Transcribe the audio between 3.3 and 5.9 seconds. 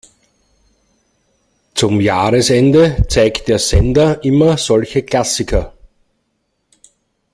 der Sender immer solche Klassiker.